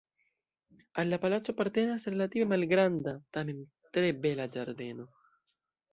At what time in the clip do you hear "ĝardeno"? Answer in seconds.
4.57-5.11